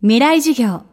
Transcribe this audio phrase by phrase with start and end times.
[0.00, 0.84] 未来授業。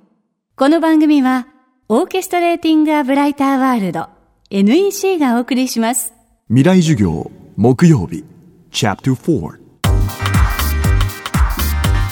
[0.56, 1.46] この番組は、
[1.90, 4.10] オーケストレーティング・ア・ブライター・ワールド
[4.50, 6.12] NEC がお送りします。
[6.48, 8.26] 未来授業木曜日
[8.72, 9.60] Chapter 4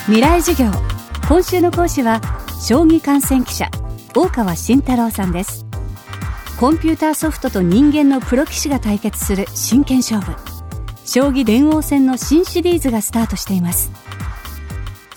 [0.06, 0.70] 未来授業。
[1.28, 2.20] 今週の講師は、
[2.64, 3.68] 将棋観戦記者、
[4.14, 5.66] 大川慎太郎さんです。
[6.60, 10.36] コンピューターソフトと人間のプロ棋士が対決する真剣勝負。
[11.04, 13.90] 将棋電王戦の新シリーズがスタートしています。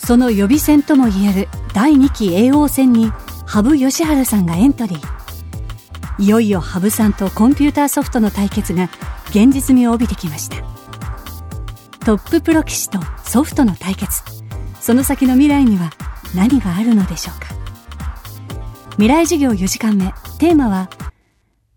[0.07, 3.12] その予備戦ともいえる第2期叡王戦に
[3.45, 6.23] 羽生善治さんがエントリー。
[6.23, 8.90] いよいよ羽生さんとコンピューターソフトの対決が
[9.30, 10.55] 現実味を帯びてきました。
[12.03, 14.23] トッププロ棋士とソフトの対決。
[14.81, 15.91] その先の未来には
[16.34, 17.50] 何があるのでしょうか。
[18.94, 20.16] 未来授業4時間目。
[20.39, 20.89] テーマは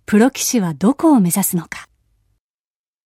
[0.07, 1.89] プロ棋士はどこを目指すのか。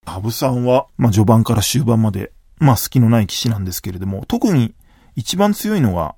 [0.06, 4.77] 羽生さんは、まあ、序盤から終盤まで、まあ、隙のない棋士なんですけれども、特に
[5.17, 6.15] 一番強いのは、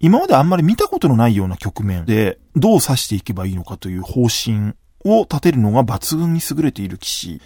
[0.00, 4.74] 今まであんまり見たことのないような局面で、どう指していけばいいのかという方針
[5.04, 7.42] を立てるのが抜群に優れている棋士。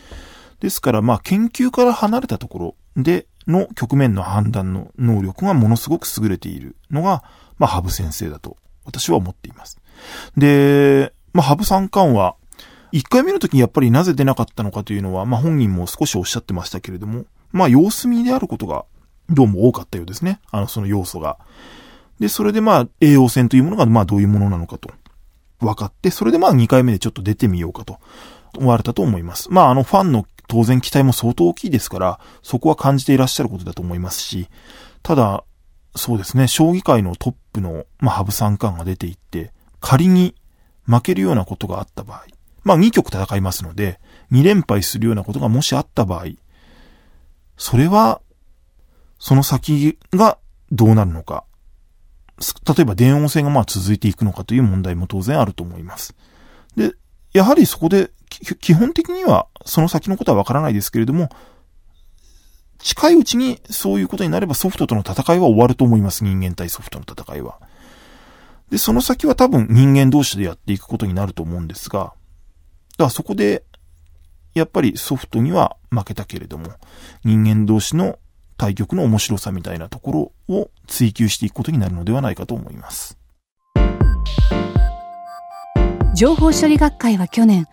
[0.61, 7.25] ですから、まあ、研究から離れたところでの局面の判断の能力がものすごく優れているのが、
[7.59, 9.79] まあ、羽生先生だと、私は思っています。
[10.37, 12.37] で、まあ、羽生三冠は、
[12.93, 18.85] 一回見るときにやっぱりなぜ出なかったのかというのは、まあ、本人も少しおっしゃってましたけれども、まあ、様子見であることが
[19.31, 20.41] どうも多かったようですね。
[20.51, 21.39] あの、その要素が。
[22.23, 24.91] で、それでまあ、栄養戦というものがまあ、どういうものなのかと。
[25.59, 27.99] 分かって、それでまあ、2回目でちょっと出てみようかと、
[28.57, 29.51] 思われたと思います。
[29.51, 34.49] まあ、あの、ファンの当然期待も相当大きいですから、そこは感じていらっしゃることだと思いますし、
[35.03, 35.43] ただ、
[35.97, 40.37] そうですね、将棋界のトップの、まあ、羽生三冠が出ていって、仮に
[40.87, 42.27] 負けるようなことがあった場合、
[42.63, 43.99] まあ、2局戦いますので、
[44.31, 46.27] 2連敗するようなことがもしあった場合、
[47.57, 48.21] それは、
[49.19, 50.39] その先が
[50.71, 51.45] どうなるのか。
[52.67, 56.15] 例えば電王戦がまあ続いていくのかという問題も当然あると思います。
[56.77, 56.93] で、
[57.33, 58.11] やはりそこで、
[58.61, 61.31] 基本的にはその先のことはわからないですけれども、
[62.79, 66.25] 近いうちにそういうことになればソフトとの戦いは終わると思います。
[66.25, 67.59] 人間対ソフトの戦いは。
[68.71, 72.15] で、その先は多分人間同士でやっていくことになると思うんですが、だか
[73.05, 73.65] らそこで、
[74.55, 76.73] やっぱりソフトには負けたけれども、
[77.25, 78.19] 人間同士の
[78.63, 83.19] 対局の面白さみたいなところを追求していくことになるのではないかと思います。
[86.15, 87.67] 情報処理学会は去年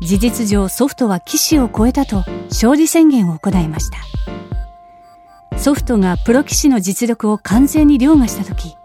[0.00, 8.76] 事実上ソフトは棋士を超えたと勝利宣言を行いましたソフトがプロ棋士の実力を完全に凌駕した時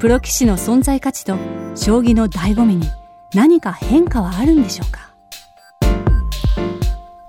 [0.00, 1.36] プロ棋士の存在価値と
[1.76, 2.86] 将棋の醍醐味に
[3.32, 5.07] 何か変化はあるんでしょうか？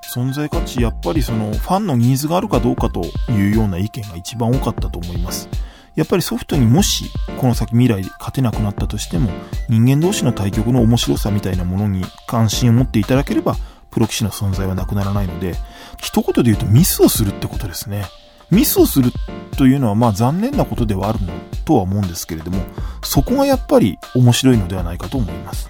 [0.10, 5.48] 存在価値、やっぱりそのファンのニーズがあるかどうかというような意見が一番多かったと思います。
[5.96, 7.06] やっぱりソフトにもし
[7.38, 9.30] この先未来で勝てなくなったとしても
[9.68, 13.58] 人間同士の対局の面白さみたいなものに関心を持っていただければ
[13.92, 15.56] プロ棋士の存在はなくならないので
[15.98, 18.06] 一言で言うとミスをするってことですね。
[18.50, 19.12] ミスをする
[19.58, 21.34] というのはまあ残念なことではあるの
[21.66, 22.64] とは思うんですけれども
[23.04, 25.70] そこがやっぱり面白いのではないかと思います。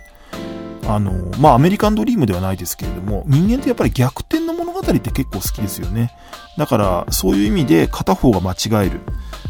[0.90, 6.12] あの、まあ、アメリカンドリームではないですけれども、人間ってやっぱり逆転の物語って結構好きですよね。
[6.58, 9.02] だから、そういう意味で片方が間違える。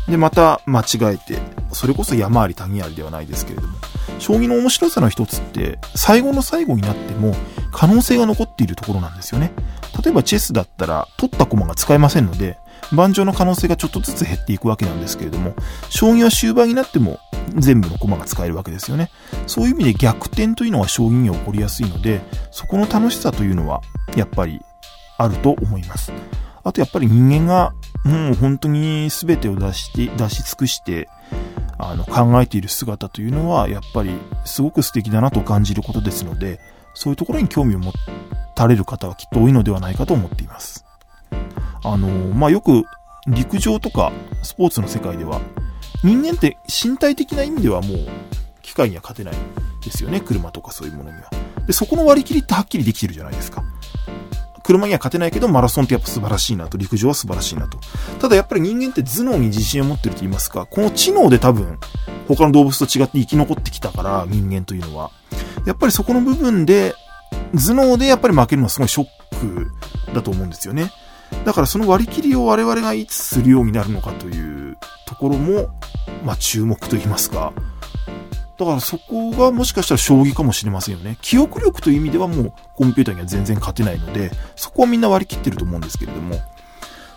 [0.10, 1.40] で、また間違えて、
[1.72, 3.78] それこそ山あり谷ありではないですけれども、
[4.20, 7.34] 将棋の面白さの一つって、最後の最後になっても、
[7.72, 9.54] 可能性が残っているところなんですよね。
[10.04, 12.58] 例えばチェスだったら、取った駒が使えませんので、
[12.92, 15.54] 盤上の可能性がちょっとずつ減っていくわけなんですけれども、
[15.90, 17.20] 将棋は終盤になっても
[17.56, 19.10] 全部の駒が使えるわけですよね。
[19.48, 22.22] そういう意味で逆転というのは将棋に起こりやすいので、
[22.52, 23.82] そこの楽しさというのは、
[24.16, 24.62] やっぱり
[25.18, 26.12] あると思います。
[26.64, 27.74] あとやっぱり人間が、
[28.04, 31.10] もう本当に全てを出して、出し尽くして、
[31.78, 34.12] あの、考えている姿というのは、やっぱり
[34.46, 36.60] すごく素敵だなと感じることですので、
[36.94, 37.94] そういうところに興味を持
[38.56, 40.86] たれる方はきっと多いのではないかと思っています。
[41.84, 42.84] あの、まあ、よく
[43.28, 44.12] 陸上とか
[44.44, 45.40] スポーツの世界では、
[46.04, 48.08] 人間って身体的な意味ではもう
[48.62, 49.36] 機械には勝てない
[49.84, 50.22] ですよね。
[50.22, 51.30] 車とかそういうものには。
[51.66, 53.64] で、そこの割り切りってはっきりできてるじゃないですか。
[54.64, 57.80] 車には勝てないけど、マラソンってやっぱ素晴らしいなと、陸上は素晴らしいなと。
[58.20, 61.80] ただやっぱり人間って頭脳に自信を持ってると言いますか、この知能で多分、
[62.28, 65.10] 他の動物と違って生き残ってきたから、人間というのは。
[65.66, 66.94] やっぱりそこの部分で、
[67.54, 69.08] 頭脳でやっぱり負けるのはすごいショッ
[69.40, 69.72] ク
[70.14, 70.92] だと思うんですよね。
[71.46, 75.70] だからその割り切りを我々がいつするようになるのかというところも、
[76.24, 77.54] まあ注目と言いますか。
[78.58, 81.18] だからそこがもしかしたら将棋かもしれませんよね。
[81.22, 86.36] 記憶力という意味ではもうコンピューターには全然勝てないので、そこはみんな割り切ってると思うんですけれども、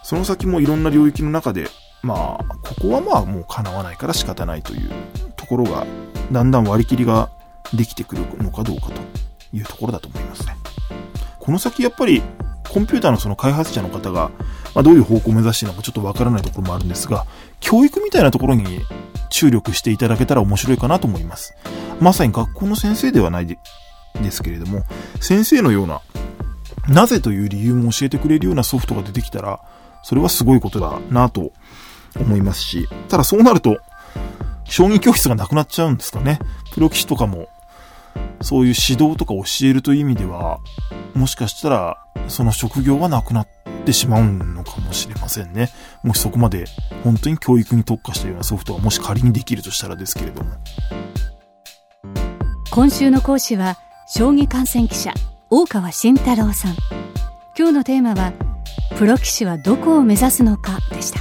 [0.04, 1.69] その先もいろんな領域の中で
[2.02, 4.90] まあ、ここはまあもう叶わないから仕方ないという
[5.37, 5.87] ところが、
[6.32, 7.31] だんだん割り切りが
[7.72, 8.93] できてくるのかどうかと
[9.52, 10.56] いうところだと思いますね。
[11.38, 12.22] この先やっぱり
[12.69, 14.32] コンピューターのその開発者の方が、
[14.75, 17.27] まあ、どういう方向を目指しているのかちょっとわからないところもあるんですが、
[17.61, 18.81] 教育みたいなところに
[19.31, 21.55] 注力していただけたら面白いかなと思います。
[22.01, 23.59] まさに学校の先生ではないで
[24.21, 24.85] ですけれども、
[25.21, 26.01] 先生のような、
[26.89, 29.61] なぜという理由も教えてくれるようなソフトが出てきたら、
[30.03, 31.53] それはすごいことだなと
[32.19, 33.79] 思いますし、ただそうなると、
[34.65, 36.39] 将棋教室がなくなっちゃうんですかね。
[36.73, 37.49] プロ棋士とかも、
[38.41, 40.59] そういう指導とか教えるという意味では、
[41.15, 41.99] もしかしたら、
[42.29, 45.70] その職業はなくなっててしまうのかもしれませんね。
[46.02, 46.64] もしそこまで
[47.05, 50.50] 本当に教育に特化したようなソフトがもし仮にできるとしたらですけれども。
[52.70, 53.76] 今週の講師は、
[54.08, 55.12] 将棋観戦記者、
[55.50, 56.76] 大川慎太郎さん。
[57.56, 58.32] 今日のテーマは、
[58.96, 61.20] プロ棋士はどこを目指すのかでした。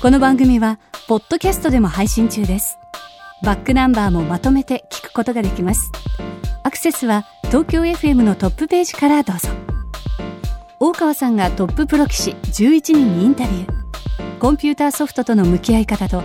[0.00, 2.78] この番組は、ポッドキャストでも配信中です。
[3.42, 5.92] バックナンバーもまとめて聞くことができます。
[6.62, 9.48] アクセスは東京 FM のトップページからどうぞ。
[10.82, 14.38] 大川さんがトッププロ棋士11人にインタビュー。
[14.38, 16.22] コンピューターソフトとの向き合い方と、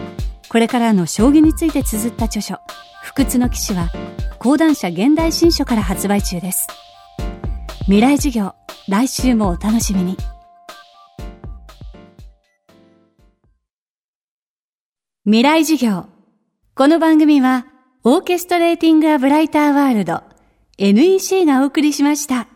[0.48, 2.60] これからの将棋について綴った著書、
[3.04, 3.92] 不屈の棋士は、
[4.40, 6.68] 講談社現代新書から発売中です。
[7.82, 8.56] 未来授業、
[8.88, 10.16] 来週もお楽しみに。
[15.26, 16.06] 未来授業。
[16.76, 17.66] この番組は、
[18.06, 20.24] オーケストレーティング・ア・ブライター・ワールド、
[20.78, 22.48] NEC がお送りしました。